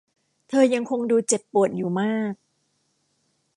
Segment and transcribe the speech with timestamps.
[0.47, 2.33] เธอยังคงดูเจ็บปวดอยู่มาก